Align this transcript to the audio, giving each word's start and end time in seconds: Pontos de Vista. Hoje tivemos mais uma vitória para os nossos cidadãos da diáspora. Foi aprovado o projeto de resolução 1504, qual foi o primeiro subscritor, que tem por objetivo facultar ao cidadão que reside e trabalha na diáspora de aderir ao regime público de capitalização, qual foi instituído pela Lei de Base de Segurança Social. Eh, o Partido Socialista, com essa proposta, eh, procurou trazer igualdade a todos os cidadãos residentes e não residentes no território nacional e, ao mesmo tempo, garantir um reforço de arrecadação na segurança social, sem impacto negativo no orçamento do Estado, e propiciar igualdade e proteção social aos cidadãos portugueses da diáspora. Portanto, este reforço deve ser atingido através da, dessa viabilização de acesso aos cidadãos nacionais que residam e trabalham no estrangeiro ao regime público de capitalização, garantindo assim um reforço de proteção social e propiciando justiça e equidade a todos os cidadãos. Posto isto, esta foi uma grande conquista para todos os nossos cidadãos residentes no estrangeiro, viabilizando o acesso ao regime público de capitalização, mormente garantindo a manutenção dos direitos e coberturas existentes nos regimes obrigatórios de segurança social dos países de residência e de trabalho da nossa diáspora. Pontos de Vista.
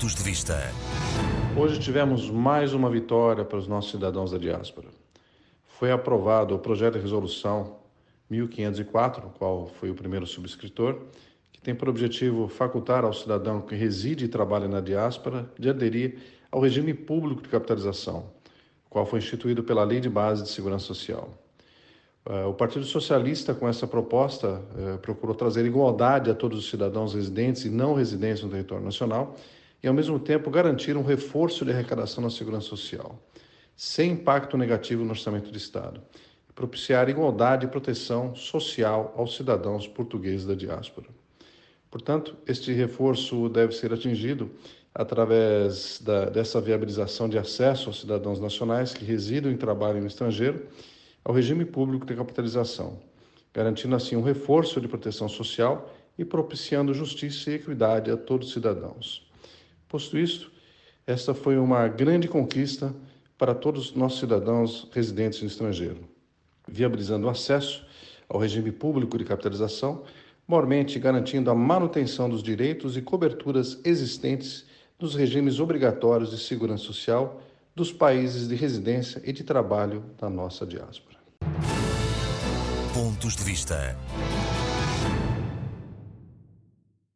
Pontos 0.00 0.14
de 0.14 0.22
Vista. 0.22 0.72
Hoje 1.54 1.78
tivemos 1.78 2.30
mais 2.30 2.72
uma 2.72 2.88
vitória 2.88 3.44
para 3.44 3.58
os 3.58 3.68
nossos 3.68 3.90
cidadãos 3.90 4.30
da 4.30 4.38
diáspora. 4.38 4.88
Foi 5.66 5.92
aprovado 5.92 6.54
o 6.54 6.58
projeto 6.58 6.94
de 6.94 7.00
resolução 7.00 7.76
1504, 8.30 9.30
qual 9.38 9.66
foi 9.66 9.90
o 9.90 9.94
primeiro 9.94 10.26
subscritor, 10.26 11.02
que 11.52 11.60
tem 11.60 11.74
por 11.74 11.86
objetivo 11.86 12.48
facultar 12.48 13.04
ao 13.04 13.12
cidadão 13.12 13.60
que 13.60 13.74
reside 13.74 14.24
e 14.24 14.28
trabalha 14.28 14.66
na 14.66 14.80
diáspora 14.80 15.50
de 15.58 15.68
aderir 15.68 16.16
ao 16.50 16.62
regime 16.62 16.94
público 16.94 17.42
de 17.42 17.50
capitalização, 17.50 18.24
qual 18.88 19.04
foi 19.04 19.18
instituído 19.18 19.62
pela 19.62 19.84
Lei 19.84 20.00
de 20.00 20.08
Base 20.08 20.44
de 20.44 20.48
Segurança 20.48 20.86
Social. 20.86 21.28
Eh, 22.24 22.44
o 22.46 22.54
Partido 22.54 22.86
Socialista, 22.86 23.52
com 23.52 23.68
essa 23.68 23.86
proposta, 23.86 24.62
eh, 24.78 24.96
procurou 24.96 25.34
trazer 25.34 25.66
igualdade 25.66 26.30
a 26.30 26.34
todos 26.34 26.58
os 26.58 26.70
cidadãos 26.70 27.12
residentes 27.12 27.66
e 27.66 27.68
não 27.68 27.92
residentes 27.92 28.42
no 28.42 28.48
território 28.48 28.82
nacional 28.82 29.36
e, 29.82 29.88
ao 29.88 29.94
mesmo 29.94 30.18
tempo, 30.18 30.50
garantir 30.50 30.96
um 30.96 31.02
reforço 31.02 31.64
de 31.64 31.70
arrecadação 31.70 32.22
na 32.22 32.30
segurança 32.30 32.68
social, 32.68 33.18
sem 33.76 34.12
impacto 34.12 34.56
negativo 34.56 35.04
no 35.04 35.10
orçamento 35.10 35.50
do 35.50 35.56
Estado, 35.56 36.02
e 36.48 36.52
propiciar 36.52 37.08
igualdade 37.08 37.66
e 37.66 37.68
proteção 37.68 38.34
social 38.34 39.14
aos 39.16 39.36
cidadãos 39.36 39.86
portugueses 39.86 40.46
da 40.46 40.54
diáspora. 40.54 41.08
Portanto, 41.90 42.36
este 42.46 42.72
reforço 42.72 43.48
deve 43.48 43.74
ser 43.74 43.92
atingido 43.92 44.50
através 44.94 46.00
da, 46.02 46.26
dessa 46.26 46.60
viabilização 46.60 47.28
de 47.28 47.38
acesso 47.38 47.88
aos 47.88 48.00
cidadãos 48.00 48.40
nacionais 48.40 48.92
que 48.92 49.04
residam 49.04 49.50
e 49.50 49.56
trabalham 49.56 50.00
no 50.00 50.06
estrangeiro 50.06 50.66
ao 51.24 51.34
regime 51.34 51.64
público 51.64 52.06
de 52.06 52.14
capitalização, 52.14 52.98
garantindo 53.52 53.94
assim 53.94 54.16
um 54.16 54.22
reforço 54.22 54.80
de 54.80 54.88
proteção 54.88 55.28
social 55.28 55.92
e 56.18 56.24
propiciando 56.24 56.94
justiça 56.94 57.50
e 57.50 57.54
equidade 57.54 58.10
a 58.10 58.16
todos 58.16 58.48
os 58.48 58.52
cidadãos. 58.52 59.29
Posto 59.90 60.16
isto, 60.16 60.52
esta 61.04 61.34
foi 61.34 61.58
uma 61.58 61.88
grande 61.88 62.28
conquista 62.28 62.94
para 63.36 63.56
todos 63.56 63.86
os 63.86 63.96
nossos 63.96 64.20
cidadãos 64.20 64.88
residentes 64.92 65.40
no 65.40 65.48
estrangeiro, 65.48 66.08
viabilizando 66.68 67.26
o 67.26 67.28
acesso 67.28 67.84
ao 68.28 68.38
regime 68.38 68.70
público 68.70 69.18
de 69.18 69.24
capitalização, 69.24 70.04
mormente 70.46 70.96
garantindo 71.00 71.50
a 71.50 71.56
manutenção 71.56 72.30
dos 72.30 72.40
direitos 72.40 72.96
e 72.96 73.02
coberturas 73.02 73.80
existentes 73.84 74.64
nos 74.96 75.16
regimes 75.16 75.58
obrigatórios 75.58 76.30
de 76.30 76.38
segurança 76.38 76.84
social 76.84 77.42
dos 77.74 77.92
países 77.92 78.46
de 78.46 78.54
residência 78.54 79.20
e 79.24 79.32
de 79.32 79.42
trabalho 79.42 80.04
da 80.20 80.30
nossa 80.30 80.64
diáspora. 80.64 81.18
Pontos 82.94 83.34
de 83.34 83.42
Vista. 83.42 83.96